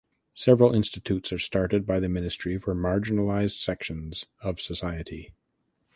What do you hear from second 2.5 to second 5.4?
for marginalized sections of society.